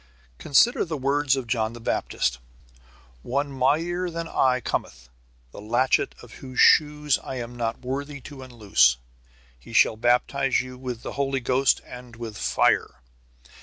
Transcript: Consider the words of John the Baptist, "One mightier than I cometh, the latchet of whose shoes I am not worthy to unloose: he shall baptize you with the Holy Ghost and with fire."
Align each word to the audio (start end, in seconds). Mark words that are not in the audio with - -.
Consider 0.39 0.83
the 0.83 0.97
words 0.97 1.35
of 1.35 1.45
John 1.45 1.73
the 1.73 1.79
Baptist, 1.79 2.39
"One 3.21 3.51
mightier 3.51 4.09
than 4.09 4.27
I 4.27 4.59
cometh, 4.59 5.09
the 5.51 5.61
latchet 5.61 6.15
of 6.23 6.33
whose 6.41 6.59
shoes 6.59 7.19
I 7.23 7.35
am 7.35 7.55
not 7.55 7.81
worthy 7.81 8.19
to 8.21 8.41
unloose: 8.41 8.97
he 9.59 9.73
shall 9.73 9.97
baptize 9.97 10.59
you 10.59 10.75
with 10.75 11.03
the 11.03 11.11
Holy 11.13 11.39
Ghost 11.39 11.81
and 11.85 12.15
with 12.15 12.35
fire." 12.35 12.95